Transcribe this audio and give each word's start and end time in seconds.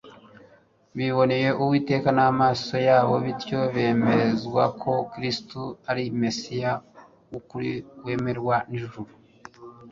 Biboneye 0.97 1.49
Uwiteka 1.61 2.09
n'amaso 2.17 2.75
yabo, 2.87 3.13
bityo 3.25 3.59
bemezwa 3.75 4.63
ko 4.81 4.91
Kristo 5.11 5.61
ari 5.89 6.03
Mesiya 6.21 6.71
w'ukuri 7.31 7.71
wemerwa 8.05 8.55
n'ijuru, 8.69 8.99